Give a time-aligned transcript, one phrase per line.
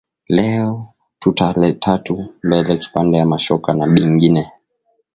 [0.35, 2.15] Leo tuta letatu
[2.47, 4.51] mbele kipande ya ma shoka na bingine